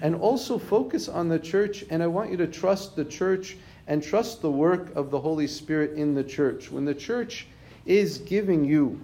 And 0.00 0.14
also 0.14 0.58
focus 0.58 1.08
on 1.08 1.28
the 1.28 1.38
church. 1.38 1.84
And 1.90 2.02
I 2.02 2.06
want 2.06 2.30
you 2.30 2.36
to 2.38 2.46
trust 2.46 2.96
the 2.96 3.04
church 3.04 3.56
and 3.86 4.02
trust 4.02 4.42
the 4.42 4.50
work 4.50 4.94
of 4.94 5.10
the 5.10 5.20
Holy 5.20 5.46
Spirit 5.46 5.92
in 5.92 6.14
the 6.14 6.24
church. 6.24 6.70
When 6.70 6.84
the 6.84 6.94
church 6.94 7.46
is 7.86 8.18
giving 8.18 8.64
you 8.64 9.00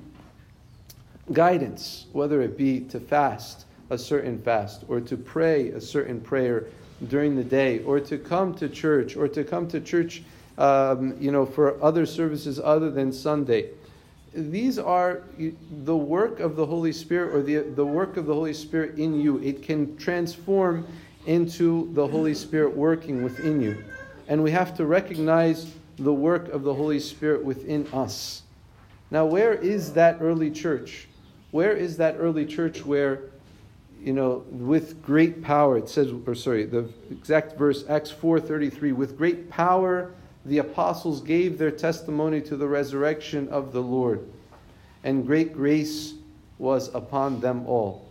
guidance, 1.32 2.06
whether 2.12 2.42
it 2.42 2.56
be 2.56 2.80
to 2.80 3.00
fast 3.00 3.64
a 3.90 3.98
certain 3.98 4.40
fast, 4.40 4.84
or 4.88 5.00
to 5.00 5.16
pray 5.16 5.70
a 5.70 5.80
certain 5.80 6.20
prayer 6.20 6.66
during 7.08 7.36
the 7.36 7.44
day, 7.44 7.80
or 7.80 8.00
to 8.00 8.18
come 8.18 8.54
to 8.54 8.68
church, 8.68 9.16
or 9.16 9.28
to 9.28 9.44
come 9.44 9.68
to 9.68 9.80
church 9.80 10.22
um, 10.58 11.16
you 11.20 11.30
know, 11.30 11.44
for 11.44 11.82
other 11.82 12.06
services 12.06 12.60
other 12.62 12.90
than 12.90 13.12
Sunday. 13.12 13.70
These 14.34 14.80
are 14.80 15.22
the 15.70 15.96
work 15.96 16.40
of 16.40 16.56
the 16.56 16.66
Holy 16.66 16.92
Spirit 16.92 17.34
or 17.34 17.42
the, 17.42 17.58
the 17.58 17.86
work 17.86 18.16
of 18.16 18.26
the 18.26 18.34
Holy 18.34 18.52
Spirit 18.52 18.98
in 18.98 19.20
you. 19.20 19.38
It 19.38 19.62
can 19.62 19.96
transform 19.96 20.86
into 21.26 21.92
the 21.94 22.06
Holy 22.06 22.34
Spirit 22.34 22.76
working 22.76 23.22
within 23.22 23.60
you. 23.60 23.84
And 24.26 24.42
we 24.42 24.50
have 24.50 24.76
to 24.76 24.86
recognize 24.86 25.72
the 25.98 26.12
work 26.12 26.48
of 26.48 26.64
the 26.64 26.74
Holy 26.74 26.98
Spirit 26.98 27.44
within 27.44 27.86
us. 27.92 28.42
Now, 29.10 29.24
where 29.24 29.52
is 29.52 29.92
that 29.92 30.18
early 30.20 30.50
church? 30.50 31.06
Where 31.52 31.72
is 31.72 31.96
that 31.98 32.16
early 32.18 32.44
church 32.44 32.84
where, 32.84 33.20
you 34.02 34.12
know, 34.12 34.44
with 34.50 35.00
great 35.02 35.42
power, 35.42 35.78
it 35.78 35.88
says, 35.88 36.12
or 36.26 36.34
sorry, 36.34 36.64
the 36.64 36.88
exact 37.12 37.56
verse, 37.56 37.84
Acts 37.88 38.10
4.33, 38.10 38.92
with 38.92 39.16
great 39.16 39.48
power 39.48 40.12
the 40.44 40.58
apostles 40.58 41.20
gave 41.20 41.58
their 41.58 41.70
testimony 41.70 42.40
to 42.42 42.56
the 42.56 42.68
resurrection 42.68 43.48
of 43.48 43.72
the 43.72 43.80
Lord, 43.80 44.28
and 45.02 45.26
great 45.26 45.54
grace 45.54 46.14
was 46.58 46.94
upon 46.94 47.40
them 47.40 47.66
all. 47.66 48.08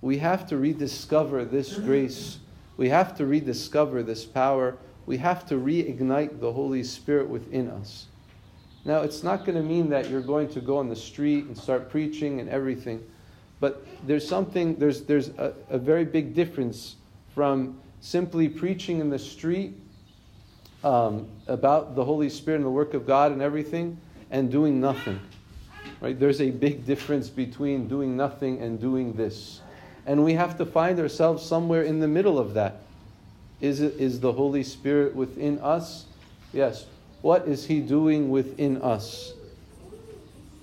We 0.00 0.18
have 0.18 0.46
to 0.48 0.56
rediscover 0.56 1.44
this 1.44 1.78
grace. 1.78 2.38
We 2.76 2.88
have 2.88 3.16
to 3.16 3.26
rediscover 3.26 4.02
this 4.02 4.24
power. 4.24 4.76
We 5.06 5.16
have 5.18 5.46
to 5.46 5.54
reignite 5.54 6.40
the 6.40 6.52
Holy 6.52 6.82
Spirit 6.82 7.28
within 7.28 7.68
us. 7.70 8.06
Now, 8.84 9.02
it's 9.02 9.22
not 9.22 9.44
going 9.44 9.56
to 9.56 9.62
mean 9.62 9.88
that 9.90 10.10
you're 10.10 10.20
going 10.20 10.48
to 10.50 10.60
go 10.60 10.78
on 10.78 10.88
the 10.88 10.96
street 10.96 11.44
and 11.44 11.56
start 11.56 11.88
preaching 11.88 12.40
and 12.40 12.48
everything, 12.48 13.00
but 13.60 13.86
there's 14.06 14.28
something, 14.28 14.74
there's, 14.76 15.02
there's 15.02 15.28
a, 15.28 15.54
a 15.70 15.78
very 15.78 16.04
big 16.04 16.34
difference 16.34 16.96
from 17.32 17.78
simply 18.00 18.48
preaching 18.48 18.98
in 18.98 19.08
the 19.08 19.18
street 19.18 19.78
um, 20.84 21.28
about 21.46 21.94
the 21.94 22.04
Holy 22.04 22.28
Spirit 22.28 22.56
and 22.56 22.66
the 22.66 22.70
work 22.70 22.94
of 22.94 23.06
God 23.06 23.32
and 23.32 23.42
everything 23.42 23.98
and 24.30 24.50
doing 24.50 24.80
nothing. 24.80 25.20
Right? 26.00 26.18
There's 26.18 26.40
a 26.40 26.50
big 26.50 26.84
difference 26.84 27.28
between 27.28 27.88
doing 27.88 28.16
nothing 28.16 28.60
and 28.60 28.80
doing 28.80 29.12
this. 29.12 29.60
And 30.06 30.24
we 30.24 30.34
have 30.34 30.58
to 30.58 30.66
find 30.66 30.98
ourselves 30.98 31.44
somewhere 31.44 31.82
in 31.82 32.00
the 32.00 32.08
middle 32.08 32.38
of 32.38 32.54
that. 32.54 32.82
Is, 33.60 33.80
it, 33.80 33.94
is 34.00 34.18
the 34.18 34.32
Holy 34.32 34.64
Spirit 34.64 35.14
within 35.14 35.60
us? 35.60 36.06
Yes. 36.52 36.86
What 37.20 37.46
is 37.46 37.66
He 37.66 37.80
doing 37.80 38.30
within 38.30 38.82
us? 38.82 39.32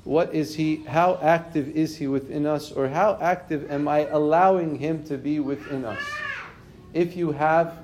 What 0.03 0.33
is 0.33 0.55
He, 0.55 0.83
how 0.83 1.17
active 1.21 1.69
is 1.69 1.95
He 1.95 2.07
within 2.07 2.45
us? 2.45 2.73
Or 2.73 2.89
how 2.89 3.17
active 3.21 3.71
am 3.71 3.87
I 3.87 4.07
allowing 4.07 4.77
Him 4.77 5.05
to 5.05 5.17
be 5.17 5.39
within 5.39 5.85
us? 5.85 6.01
If 6.93 7.15
you 7.15 7.31
have, 7.31 7.77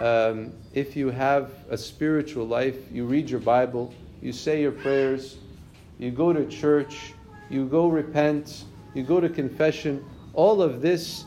um, 0.00 0.52
if 0.74 0.96
you 0.96 1.10
have 1.10 1.50
a 1.68 1.76
spiritual 1.76 2.46
life, 2.46 2.76
you 2.90 3.04
read 3.04 3.30
your 3.30 3.40
Bible, 3.40 3.94
you 4.22 4.32
say 4.32 4.60
your 4.60 4.72
prayers, 4.72 5.36
you 5.98 6.10
go 6.10 6.32
to 6.32 6.46
church, 6.46 7.12
you 7.48 7.66
go 7.66 7.88
repent, 7.88 8.64
you 8.94 9.02
go 9.02 9.20
to 9.20 9.28
confession, 9.28 10.04
all 10.34 10.62
of 10.62 10.80
this 10.80 11.24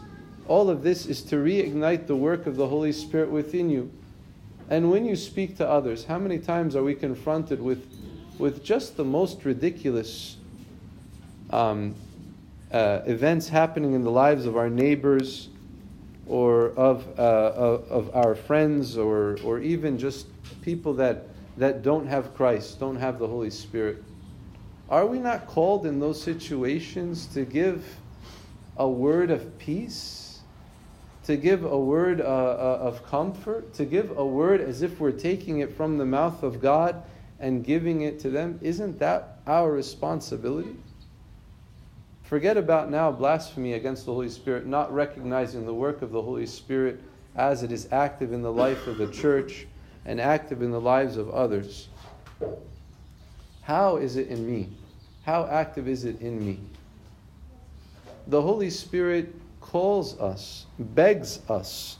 all 0.48 0.70
of 0.70 0.84
this 0.84 1.06
is 1.06 1.22
to 1.24 1.38
reignite 1.38 2.06
the 2.06 2.16
work 2.16 2.48
of 2.48 2.56
the 2.58 2.68
Holy 2.68 2.92
Spirit 2.92 3.30
within 3.30 3.70
you. 3.70 3.90
And 4.70 4.92
when 4.92 5.06
you 5.06 5.16
speak 5.16 5.58
to 5.58 5.70
others, 5.70 6.06
how 6.06 6.18
many 6.18 6.38
times 6.38 6.76
are 6.76 6.84
we 6.84 6.96
confronted 6.96 7.62
with, 7.62 7.86
with 8.38 8.64
just 8.64 8.98
the 8.98 9.06
most 9.06 9.46
ridiculous 9.46 10.38
um, 11.52 11.96
uh, 12.72 13.02
events 13.06 13.48
happening 13.48 13.94
in 13.94 14.04
the 14.04 14.12
lives 14.12 14.46
of 14.46 14.58
our 14.58 14.70
neighbors 14.70 15.50
or 16.28 16.70
of, 16.72 17.08
uh, 17.20 17.22
of, 17.22 18.16
our 18.16 18.36
friends 18.36 18.98
or, 18.98 19.38
or 19.44 19.60
even 19.60 19.98
just 19.98 20.28
people 20.62 20.94
that, 20.94 21.28
that 21.58 21.84
don't 21.84 22.08
have 22.08 22.34
Christ, 22.34 22.80
don't 22.80 22.96
have 22.96 23.20
the 23.20 23.28
Holy 23.28 23.50
Spirit? 23.50 24.04
Are 24.90 25.06
we 25.06 25.20
not 25.20 25.48
called 25.48 25.86
in 25.86 26.00
those 26.00 26.22
situations 26.22 27.26
to 27.28 27.46
give 27.46 27.98
a 28.78 28.88
word 28.88 29.32
of 29.32 29.58
peace? 29.60 30.24
to 31.24 31.38
give 31.38 31.64
a 31.64 31.80
word 31.80 32.20
uh, 32.20 32.24
uh, 32.24 32.80
of 32.82 33.06
comfort, 33.06 33.74
to 33.74 33.86
give 33.86 34.18
a 34.18 34.26
word 34.26 34.60
as 34.60 34.82
if 34.82 35.00
we're 35.00 35.12
taking 35.12 35.60
it 35.60 35.76
from 35.76 35.98
the 35.98 36.06
mouth 36.06 36.44
of 36.44 36.62
God 36.62 37.02
and 37.40 37.64
giving 37.64 38.02
it 38.02 38.20
to 38.22 38.30
them, 38.30 38.60
isn't 38.62 39.00
that 39.00 39.40
our 39.48 39.72
responsibility? 39.72 40.76
Forget 42.34 42.58
about 42.58 42.90
now 42.90 43.12
blasphemy 43.12 43.74
against 43.74 44.08
the 44.08 44.12
Holy 44.12 44.28
Spirit, 44.28 44.66
not 44.66 44.92
recognizing 44.92 45.68
the 45.68 45.74
work 45.76 46.02
of 46.02 46.12
the 46.12 46.20
Holy 46.20 46.48
Spirit 46.48 47.00
as 47.36 47.62
it 47.62 47.72
is 47.72 47.88
active 47.92 48.34
in 48.34 48.42
the 48.42 48.52
life 48.52 48.88
of 48.88 48.98
the 48.98 49.06
church 49.12 49.68
and 50.04 50.20
active 50.20 50.64
in 50.64 50.72
the 50.72 50.82
lives 50.82 51.16
of 51.16 51.30
others. 51.30 51.90
How 53.62 53.98
is 53.98 54.16
it 54.16 54.30
in 54.30 54.48
me? 54.48 54.70
How 55.22 55.46
active 55.46 55.88
is 55.88 56.06
it 56.06 56.22
in 56.22 56.44
me? 56.44 56.60
The 58.26 58.42
Holy 58.42 58.72
Spirit 58.72 59.36
calls 59.62 60.20
us, 60.20 60.66
begs 60.80 61.40
us, 61.52 62.00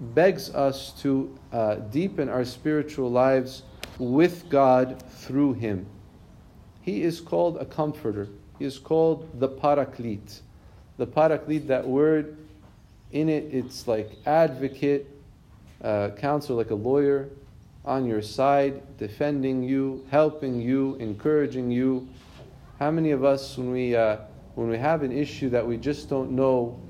begs 0.00 0.48
us 0.48 0.92
to 1.02 1.38
uh, 1.52 1.74
deepen 1.74 2.30
our 2.30 2.46
spiritual 2.46 3.10
lives 3.10 3.64
with 3.98 4.48
God 4.48 5.02
through 5.10 5.52
Him. 5.52 5.84
He 6.80 7.02
is 7.02 7.20
called 7.20 7.58
a 7.58 7.66
comforter. 7.66 8.30
Is 8.60 8.78
called 8.78 9.28
the 9.38 9.48
Paraclete. 9.48 10.40
The 10.96 11.06
Paraclete, 11.06 11.68
that 11.68 11.86
word, 11.86 12.36
in 13.12 13.28
it, 13.28 13.54
it's 13.54 13.86
like 13.86 14.10
advocate, 14.26 15.06
uh, 15.82 16.10
counselor, 16.18 16.56
like 16.56 16.70
a 16.70 16.74
lawyer 16.74 17.28
on 17.84 18.04
your 18.04 18.20
side, 18.20 18.82
defending 18.98 19.62
you, 19.62 20.04
helping 20.10 20.60
you, 20.60 20.96
encouraging 20.96 21.70
you. 21.70 22.08
How 22.78 22.90
many 22.90 23.12
of 23.12 23.24
us, 23.24 23.56
when 23.56 23.70
we, 23.70 23.94
uh, 23.94 24.18
when 24.56 24.68
we 24.68 24.76
have 24.76 25.02
an 25.02 25.12
issue 25.12 25.48
that 25.50 25.66
we 25.66 25.76
just 25.76 26.08
don't 26.08 26.32
know 26.32 26.80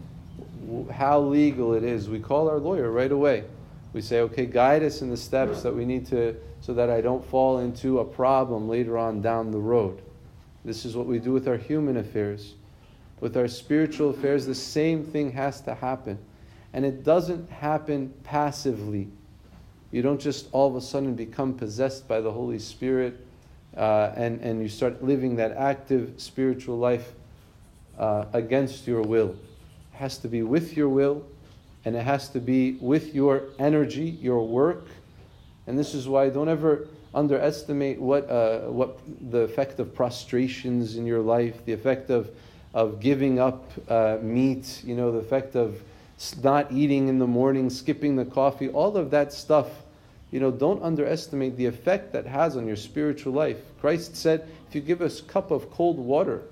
how 0.90 1.20
legal 1.20 1.74
it 1.74 1.84
is, 1.84 2.08
we 2.08 2.18
call 2.18 2.48
our 2.48 2.58
lawyer 2.58 2.90
right 2.90 3.12
away. 3.12 3.44
We 3.92 4.00
say, 4.00 4.20
okay, 4.20 4.46
guide 4.46 4.82
us 4.82 5.02
in 5.02 5.10
the 5.10 5.16
steps 5.16 5.62
that 5.62 5.74
we 5.74 5.84
need 5.84 6.06
to, 6.06 6.34
so 6.60 6.74
that 6.74 6.90
I 6.90 7.00
don't 7.00 7.24
fall 7.26 7.58
into 7.58 8.00
a 8.00 8.04
problem 8.04 8.68
later 8.68 8.98
on 8.98 9.22
down 9.22 9.50
the 9.50 9.58
road. 9.58 10.02
This 10.64 10.84
is 10.84 10.96
what 10.96 11.06
we 11.06 11.18
do 11.18 11.32
with 11.32 11.48
our 11.48 11.56
human 11.56 11.96
affairs. 11.96 12.54
With 13.20 13.36
our 13.36 13.48
spiritual 13.48 14.10
affairs, 14.10 14.46
the 14.46 14.54
same 14.54 15.04
thing 15.04 15.32
has 15.32 15.60
to 15.62 15.74
happen. 15.74 16.18
And 16.72 16.84
it 16.84 17.04
doesn't 17.04 17.50
happen 17.50 18.12
passively. 18.24 19.08
You 19.90 20.02
don't 20.02 20.20
just 20.20 20.48
all 20.52 20.68
of 20.68 20.76
a 20.76 20.80
sudden 20.80 21.14
become 21.14 21.54
possessed 21.54 22.06
by 22.06 22.20
the 22.20 22.30
Holy 22.30 22.58
Spirit 22.58 23.24
uh, 23.76 24.12
and, 24.16 24.40
and 24.40 24.60
you 24.60 24.68
start 24.68 25.02
living 25.02 25.36
that 25.36 25.52
active 25.52 26.14
spiritual 26.16 26.78
life 26.78 27.12
uh, 27.98 28.26
against 28.32 28.86
your 28.86 29.02
will 29.02 29.30
It 29.92 29.96
has 29.96 30.18
to 30.18 30.28
be 30.28 30.42
with 30.42 30.76
your 30.76 30.88
will 30.88 31.24
and 31.84 31.96
it 31.96 32.02
has 32.02 32.28
to 32.30 32.40
be 32.40 32.72
with 32.80 33.14
your 33.14 33.44
energy, 33.58 34.18
your 34.20 34.46
work. 34.46 34.86
And 35.66 35.78
this 35.78 35.94
is 35.94 36.08
why 36.08 36.28
don't 36.28 36.48
ever 36.48 36.88
underestimate 37.14 38.00
what, 38.00 38.28
uh, 38.28 38.60
what 38.60 38.98
the 39.30 39.38
effect 39.38 39.80
of 39.80 39.94
prostrations 39.94 40.96
in 40.96 41.06
your 41.06 41.20
life, 41.20 41.64
the 41.64 41.72
effect 41.72 42.10
of, 42.10 42.30
of 42.74 43.00
giving 43.00 43.38
up 43.38 43.64
uh, 43.88 44.18
meat, 44.22 44.82
you 44.84 44.94
know, 44.94 45.12
the 45.12 45.18
effect 45.18 45.56
of 45.56 45.80
not 46.42 46.70
eating 46.72 47.08
in 47.08 47.18
the 47.18 47.26
morning, 47.26 47.70
skipping 47.70 48.16
the 48.16 48.24
coffee, 48.24 48.68
all 48.68 48.96
of 48.96 49.10
that 49.10 49.32
stuff. 49.32 49.68
You 50.30 50.40
know, 50.40 50.50
don't 50.50 50.82
underestimate 50.82 51.56
the 51.56 51.64
effect 51.64 52.12
that 52.12 52.26
has 52.26 52.56
on 52.56 52.66
your 52.66 52.76
spiritual 52.76 53.32
life. 53.32 53.56
Christ 53.80 54.14
said, 54.14 54.46
if 54.68 54.74
you 54.74 54.82
give 54.82 55.00
a 55.00 55.08
cup 55.22 55.50
of 55.50 55.70
cold 55.70 55.98
water 55.98 56.42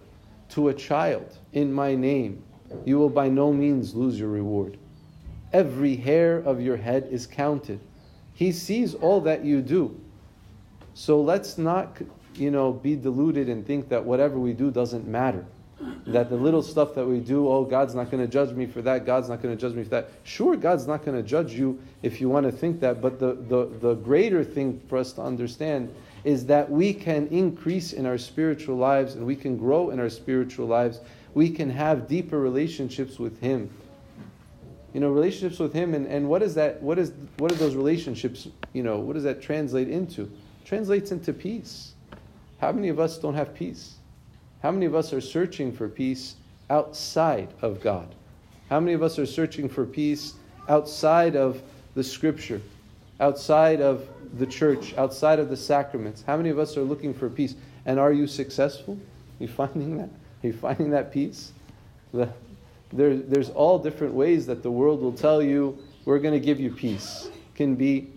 to 0.51 0.69
a 0.69 0.75
child 0.75 1.37
in 1.53 1.73
my 1.73 1.95
name, 1.95 2.43
you 2.85 2.99
will 2.99 3.11
by 3.11 3.29
no 3.29 3.53
means 3.53 3.95
lose 3.95 4.19
your 4.19 4.31
reward. 4.31 4.79
Every 5.53 5.97
hair 5.97 6.39
of 6.39 6.61
your 6.61 6.77
head 6.77 7.09
is 7.11 7.27
counted. 7.27 7.81
He 8.33 8.53
sees 8.53 8.95
all 8.95 9.21
that 9.23 9.45
you 9.45 9.61
do. 9.61 10.01
So 10.97 11.21
let's 11.21 11.59
not, 11.59 11.99
you 12.37 12.51
know, 12.51 12.73
be 12.73 12.97
deluded 12.97 13.51
and 13.51 13.67
think 13.67 13.91
that 13.91 14.03
whatever 14.03 14.39
we 14.39 14.55
do 14.55 14.71
doesn't 14.71 15.07
matter. 15.07 15.45
That 16.07 16.31
the 16.31 16.37
little 16.37 16.63
stuff 16.63 16.95
that 16.95 17.05
we 17.05 17.21
do, 17.21 17.47
oh, 17.51 17.63
God's 17.63 17.95
not 17.95 18.11
going 18.11 18.25
to 18.25 18.33
judge 18.33 18.57
me 18.57 18.65
for 18.65 18.81
that, 18.81 19.05
God's 19.05 19.29
not 19.29 19.43
going 19.43 19.55
to 19.55 19.61
judge 19.61 19.77
me 19.77 19.83
for 19.83 19.91
that. 19.91 20.09
Sure, 20.25 20.57
God's 20.57 20.87
not 20.87 21.05
going 21.05 21.15
to 21.15 21.23
judge 21.23 21.53
you 21.53 21.79
if 22.03 22.19
you 22.19 22.31
want 22.31 22.47
to 22.47 22.51
think 22.53 22.81
that, 22.81 23.03
but 23.03 23.21
the, 23.21 23.35
the, 23.35 23.67
the 23.81 23.95
greater 23.97 24.43
thing 24.43 24.81
for 24.89 24.97
us 24.97 25.13
to 25.13 25.23
understand 25.23 25.95
is 26.25 26.47
that 26.47 26.71
we 26.71 26.95
can 26.95 27.27
increase 27.27 27.93
in 27.93 28.07
our 28.07 28.17
spiritual 28.17 28.77
lives 28.77 29.17
and 29.17 29.27
we 29.27 29.37
can 29.37 29.59
grow 29.59 29.91
in 29.91 30.01
our 30.01 30.09
spiritual 30.09 30.67
lives 30.67 31.01
we 31.37 31.51
can 31.51 31.69
have 31.69 32.09
deeper 32.09 32.41
relationships 32.41 33.19
with 33.19 33.39
Him. 33.43 33.69
You 34.95 35.01
know, 35.01 35.11
relationships 35.11 35.59
with 35.59 35.75
Him, 35.75 35.93
and, 35.93 36.07
and 36.07 36.31
what 36.31 36.43
is 36.43 36.55
that? 36.55 36.83
What 36.83 36.99
is 36.99 37.13
what 37.37 37.53
are 37.53 37.57
those 37.57 37.75
relationships? 37.75 38.49
You 38.73 38.83
know, 38.83 38.99
what 38.99 39.13
does 39.13 39.25
that 39.25 39.43
translate 39.43 39.91
into? 39.91 40.33
Translates 40.67 41.13
into 41.13 41.33
peace. 41.33 41.95
How 42.61 42.73
many 42.73 42.89
of 42.89 42.99
us 42.99 43.19
don't 43.19 43.35
have 43.35 43.55
peace? 43.55 43.95
How 44.65 44.73
many 44.73 44.85
of 44.85 44.97
us 44.97 45.13
are 45.13 45.21
searching 45.21 45.73
for 45.73 45.89
peace 45.89 46.35
outside 46.71 47.49
of 47.63 47.81
God? 47.81 48.13
How 48.69 48.81
many 48.81 48.93
of 48.93 49.01
us 49.01 49.17
are 49.17 49.27
searching 49.27 49.69
for 49.69 49.87
peace 49.87 50.35
outside 50.69 51.37
of 51.37 51.63
the 51.95 52.03
Scripture, 52.03 52.61
outside 53.21 53.81
of 53.81 54.09
the 54.39 54.47
church, 54.47 54.93
outside 54.99 55.39
of 55.39 55.51
the 55.51 55.57
sacraments? 55.57 56.25
How 56.27 56.37
many 56.37 56.49
of 56.49 56.59
us 56.59 56.77
are 56.77 56.83
looking 56.83 57.15
for 57.15 57.31
peace? 57.31 57.55
And 57.85 58.01
are 58.01 58.13
you 58.13 58.27
successful? 58.27 58.95
Are 58.95 59.43
you 59.45 59.49
finding 59.49 59.99
that? 59.99 60.09
Are 60.43 60.49
you 60.49 60.53
finding 60.53 60.91
that 60.91 61.13
peace? 61.13 61.53
The, 62.13 62.29
there, 62.93 63.15
there's 63.15 63.51
all 63.51 63.79
different 63.79 64.15
ways 64.15 64.47
that 64.47 64.65
the 64.65 64.71
world 64.73 65.01
will 65.01 65.13
tell 65.13 65.41
you 65.41 65.79
we're 66.05 66.19
going 66.19 66.35
to 66.35 66.45
give 66.45 66.59
you 66.59 66.73
peace. 66.73 67.31
Can 67.55 67.77
be 67.77 68.09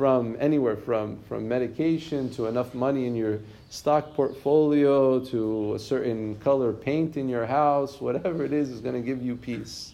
from 0.00 0.34
anywhere 0.40 0.78
from, 0.78 1.18
from 1.28 1.46
medication 1.46 2.30
to 2.30 2.46
enough 2.46 2.72
money 2.72 3.06
in 3.06 3.14
your 3.14 3.38
stock 3.68 4.14
portfolio 4.14 5.22
to 5.22 5.74
a 5.74 5.78
certain 5.78 6.34
color 6.36 6.72
paint 6.72 7.18
in 7.18 7.28
your 7.28 7.44
house, 7.44 8.00
whatever 8.00 8.42
it 8.42 8.50
is, 8.50 8.70
is 8.70 8.80
going 8.80 8.94
to 8.94 9.02
give 9.02 9.20
you 9.20 9.36
peace. 9.36 9.92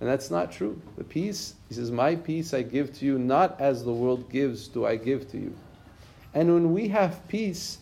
And 0.00 0.08
that's 0.08 0.30
not 0.30 0.50
true. 0.50 0.80
The 0.96 1.04
peace, 1.04 1.56
he 1.68 1.74
says, 1.74 1.90
My 1.90 2.16
peace 2.16 2.54
I 2.54 2.62
give 2.62 2.94
to 2.94 3.04
you, 3.04 3.18
not 3.18 3.60
as 3.60 3.84
the 3.84 3.92
world 3.92 4.30
gives, 4.32 4.66
do 4.66 4.86
I 4.86 4.96
give 4.96 5.30
to 5.32 5.36
you. 5.36 5.54
And 6.32 6.54
when 6.54 6.72
we 6.72 6.88
have 6.88 7.28
peace, 7.28 7.80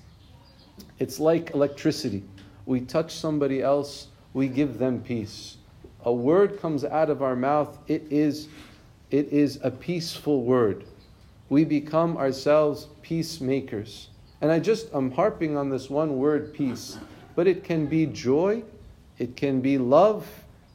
it's 0.99 1.21
like 1.21 1.55
electricity. 1.55 2.25
We 2.67 2.81
touch 2.81 3.15
somebody 3.15 3.63
else, 3.63 4.09
we 4.33 4.49
give 4.49 4.79
them 4.79 5.01
peace. 5.01 5.59
A 6.05 6.13
word 6.13 6.61
comes 6.61 6.85
out 6.85 7.09
of 7.09 7.23
our 7.23 7.37
mouth, 7.37 7.79
it 7.87 8.03
is, 8.11 8.49
it 9.13 9.29
is 9.29 9.61
a 9.63 9.71
peaceful 9.71 10.43
word. 10.43 10.87
We 11.53 11.67
become 11.67 12.17
ourselves 12.17 12.87
peacemakers. 13.03 14.09
And 14.41 14.51
I 14.51 14.59
just, 14.59 14.89
I'm 14.95 15.11
harping 15.11 15.55
on 15.55 15.69
this 15.69 15.91
one 15.91 16.17
word, 16.17 16.55
peace. 16.55 16.97
But 17.37 17.47
it 17.47 17.63
can 17.63 17.85
be 17.85 18.07
joy, 18.07 18.63
it 19.19 19.37
can 19.37 19.61
be 19.61 19.77
love, 19.77 20.27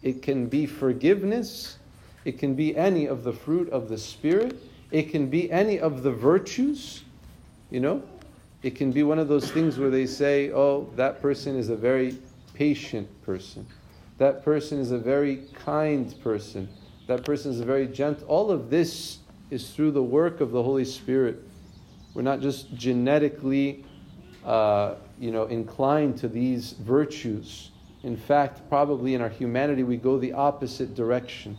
it 0.03 0.21
can 0.21 0.45
be 0.45 0.67
forgiveness, 0.67 1.79
it 2.25 2.37
can 2.37 2.53
be 2.53 2.77
any 2.77 3.07
of 3.07 3.23
the 3.23 3.33
fruit 3.33 3.67
of 3.69 3.89
the 3.89 3.97
Spirit, 3.97 4.55
it 4.91 5.09
can 5.09 5.31
be 5.31 5.51
any 5.51 5.79
of 5.79 6.03
the 6.03 6.11
virtues, 6.11 7.03
you 7.71 7.79
know? 7.79 8.03
It 8.61 8.75
can 8.75 8.91
be 8.91 9.01
one 9.01 9.17
of 9.17 9.27
those 9.27 9.49
things 9.49 9.79
where 9.79 9.89
they 9.89 10.05
say, 10.05 10.51
oh, 10.51 10.87
that 10.95 11.23
person 11.23 11.55
is 11.55 11.69
a 11.69 11.75
very 11.75 12.19
patient 12.53 13.09
person. 13.23 13.65
That 14.19 14.45
person 14.45 14.77
is 14.77 14.91
a 14.91 14.99
very 14.99 15.37
kind 15.55 16.13
person. 16.21 16.69
That 17.07 17.25
person 17.25 17.49
is 17.49 17.61
a 17.61 17.65
very 17.65 17.87
gentle. 17.87 18.27
All 18.27 18.51
of 18.51 18.69
this 18.69 19.17
is 19.49 19.71
through 19.71 19.91
the 19.91 20.03
work 20.03 20.41
of 20.41 20.51
the 20.51 20.61
Holy 20.61 20.85
Spirit. 20.85 21.39
We're 22.13 22.23
not 22.23 22.41
just 22.41 22.73
genetically, 22.75 23.85
uh, 24.43 24.95
you 25.19 25.31
know, 25.31 25.45
inclined 25.45 26.17
to 26.19 26.27
these 26.27 26.73
virtues. 26.73 27.71
In 28.03 28.17
fact, 28.17 28.67
probably 28.69 29.13
in 29.13 29.21
our 29.21 29.29
humanity, 29.29 29.83
we 29.83 29.97
go 29.97 30.17
the 30.17 30.33
opposite 30.33 30.95
direction. 30.95 31.57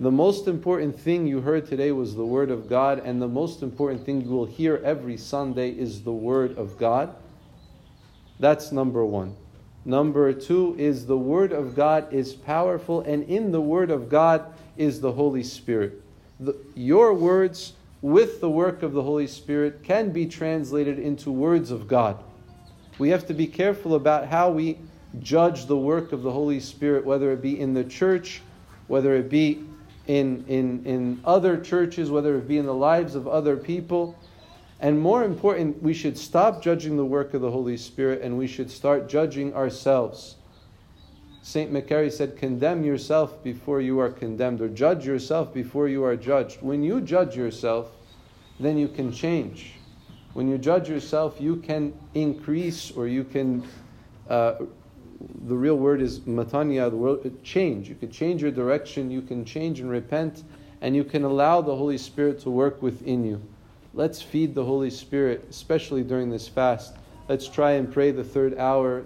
The 0.00 0.10
most 0.10 0.48
important 0.48 0.98
thing 0.98 1.26
you 1.26 1.40
heard 1.40 1.66
today 1.66 1.92
was 1.92 2.14
the 2.14 2.24
Word 2.24 2.50
of 2.50 2.68
God, 2.68 2.98
and 2.98 3.22
the 3.22 3.28
most 3.28 3.62
important 3.62 4.04
thing 4.04 4.22
you 4.22 4.28
will 4.28 4.44
hear 4.44 4.80
every 4.84 5.16
Sunday 5.16 5.70
is 5.70 6.02
the 6.02 6.12
Word 6.12 6.58
of 6.58 6.78
God. 6.78 7.14
That's 8.40 8.72
number 8.72 9.04
one. 9.04 9.36
Number 9.84 10.32
two 10.32 10.74
is 10.78 11.06
the 11.06 11.16
Word 11.18 11.52
of 11.52 11.74
God 11.74 12.12
is 12.12 12.34
powerful, 12.34 13.00
and 13.02 13.22
in 13.24 13.52
the 13.52 13.60
Word 13.60 13.90
of 13.90 14.08
God 14.08 14.52
is 14.76 15.00
the 15.00 15.12
Holy 15.12 15.42
Spirit. 15.42 16.03
The, 16.40 16.56
your 16.74 17.14
words 17.14 17.74
with 18.02 18.40
the 18.40 18.50
work 18.50 18.82
of 18.82 18.92
the 18.92 19.02
Holy 19.02 19.26
Spirit 19.26 19.82
can 19.82 20.10
be 20.10 20.26
translated 20.26 20.98
into 20.98 21.30
words 21.30 21.70
of 21.70 21.88
God. 21.88 22.22
We 22.98 23.08
have 23.10 23.26
to 23.28 23.34
be 23.34 23.46
careful 23.46 23.94
about 23.94 24.28
how 24.28 24.50
we 24.50 24.78
judge 25.20 25.66
the 25.66 25.76
work 25.76 26.12
of 26.12 26.22
the 26.22 26.30
Holy 26.30 26.60
Spirit, 26.60 27.04
whether 27.04 27.32
it 27.32 27.40
be 27.40 27.58
in 27.58 27.72
the 27.72 27.84
church, 27.84 28.42
whether 28.88 29.14
it 29.14 29.28
be 29.28 29.64
in, 30.06 30.44
in, 30.48 30.84
in 30.84 31.20
other 31.24 31.56
churches, 31.56 32.10
whether 32.10 32.36
it 32.36 32.46
be 32.46 32.58
in 32.58 32.66
the 32.66 32.74
lives 32.74 33.14
of 33.14 33.26
other 33.26 33.56
people. 33.56 34.18
And 34.80 35.00
more 35.00 35.24
important, 35.24 35.82
we 35.82 35.94
should 35.94 36.18
stop 36.18 36.62
judging 36.62 36.96
the 36.96 37.04
work 37.04 37.32
of 37.32 37.40
the 37.40 37.50
Holy 37.50 37.76
Spirit 37.76 38.22
and 38.22 38.36
we 38.36 38.46
should 38.46 38.70
start 38.70 39.08
judging 39.08 39.54
ourselves. 39.54 40.36
St. 41.44 41.70
Macari 41.70 42.10
said, 42.10 42.38
Condemn 42.38 42.82
yourself 42.84 43.42
before 43.44 43.82
you 43.82 44.00
are 44.00 44.08
condemned, 44.08 44.62
or 44.62 44.68
judge 44.68 45.04
yourself 45.06 45.52
before 45.52 45.88
you 45.88 46.02
are 46.02 46.16
judged. 46.16 46.62
When 46.62 46.82
you 46.82 47.02
judge 47.02 47.36
yourself, 47.36 47.90
then 48.58 48.78
you 48.78 48.88
can 48.88 49.12
change. 49.12 49.74
When 50.32 50.48
you 50.48 50.56
judge 50.56 50.88
yourself, 50.88 51.36
you 51.38 51.56
can 51.56 51.92
increase 52.14 52.90
or 52.90 53.06
you 53.08 53.24
can, 53.24 53.62
uh, 54.30 54.54
the 55.46 55.54
real 55.54 55.76
word 55.76 56.00
is 56.00 56.20
metanoia, 56.20 56.88
the 56.88 56.96
word, 56.96 57.44
change. 57.44 57.90
You 57.90 57.94
can 57.94 58.10
change 58.10 58.40
your 58.40 58.50
direction, 58.50 59.10
you 59.10 59.20
can 59.20 59.44
change 59.44 59.80
and 59.80 59.90
repent, 59.90 60.44
and 60.80 60.96
you 60.96 61.04
can 61.04 61.24
allow 61.24 61.60
the 61.60 61.76
Holy 61.76 61.98
Spirit 61.98 62.40
to 62.40 62.50
work 62.50 62.80
within 62.80 63.22
you. 63.22 63.42
Let's 63.92 64.22
feed 64.22 64.54
the 64.54 64.64
Holy 64.64 64.88
Spirit, 64.88 65.46
especially 65.50 66.04
during 66.04 66.30
this 66.30 66.48
fast. 66.48 66.96
Let's 67.28 67.46
try 67.48 67.72
and 67.72 67.92
pray 67.92 68.12
the 68.12 68.24
third 68.24 68.56
hour 68.56 69.04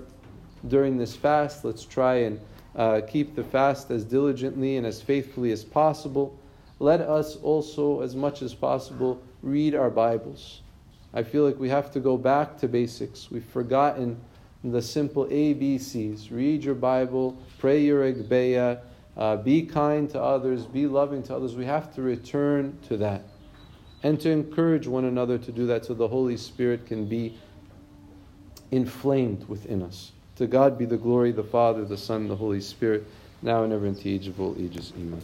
during 0.67 0.97
this 0.97 1.15
fast. 1.15 1.65
Let's 1.65 1.85
try 1.85 2.17
and 2.17 2.41
uh, 2.75 3.01
keep 3.07 3.35
the 3.35 3.45
fast 3.45 3.91
as 3.91 4.05
diligently 4.05 4.77
and 4.77 4.87
as 4.87 5.01
faithfully 5.01 5.53
as 5.53 5.65
possible. 5.65 6.39
Let 6.81 7.01
us 7.01 7.37
also, 7.37 8.03
as 8.03 8.15
much 8.15 8.43
as 8.43 8.55
possible, 8.55 9.21
read 9.43 9.75
our 9.75 9.91
Bibles. 9.91 10.63
I 11.15 11.23
feel 11.23 11.45
like 11.45 11.59
we 11.59 11.69
have 11.69 11.91
to 11.93 12.01
go 12.01 12.17
back 12.17 12.59
to 12.59 12.69
basics. 12.69 13.31
We've 13.31 13.45
forgotten 13.45 14.21
the 14.63 14.83
simple 14.83 15.27
ABCs. 15.27 16.31
Read 16.31 16.65
your 16.65 16.75
Bible, 16.75 17.37
pray 17.59 17.81
your 17.81 18.13
Agbeya, 18.13 18.81
uh, 19.17 19.37
be 19.37 19.63
kind 19.63 20.09
to 20.11 20.21
others, 20.21 20.67
be 20.67 20.87
loving 20.87 21.23
to 21.25 21.35
others. 21.35 21.57
We 21.57 21.65
have 21.65 21.93
to 21.95 22.03
return 22.03 22.79
to 22.89 22.97
that 22.99 23.23
and 24.03 24.21
to 24.21 24.31
encourage 24.31 24.87
one 24.87 25.05
another 25.05 25.39
to 25.39 25.53
do 25.53 25.67
that 25.67 25.85
so 25.85 25.95
the 25.95 26.09
Holy 26.09 26.37
Spirit 26.37 26.87
can 26.87 27.07
be 27.07 27.37
inflamed 28.71 29.49
within 29.49 29.83
us. 29.83 30.13
To 30.39 30.47
God 30.47 30.79
be 30.79 30.85
the 30.85 30.97
glory, 30.97 31.33
the 31.33 31.43
Father, 31.43 31.85
the 31.85 31.97
Son, 31.97 32.29
the 32.29 32.37
Holy 32.37 32.61
Spirit, 32.61 33.05
now 33.43 33.65
and 33.65 33.73
ever 33.73 33.87
into 33.87 34.09
age 34.09 34.29
of 34.29 34.41
all 34.41 34.55
ages. 34.57 34.93
Amen. 34.97 35.21